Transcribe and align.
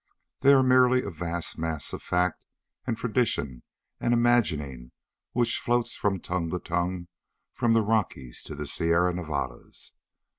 They 0.39 0.51
are 0.53 0.63
merely 0.63 1.03
a 1.03 1.11
vast 1.11 1.59
mass 1.59 1.93
of 1.93 2.01
fact 2.01 2.47
and 2.87 2.97
tradition 2.97 3.61
and 3.99 4.15
imagining 4.15 4.93
which 5.33 5.59
floats 5.59 5.93
from 5.95 6.19
tongue 6.19 6.49
to 6.49 6.57
tongue 6.57 7.07
from 7.53 7.73
the 7.73 7.83
Rockies 7.83 8.41
to 8.45 8.55
the 8.55 8.65
Sierra 8.65 9.13
Nevadas. 9.13 9.93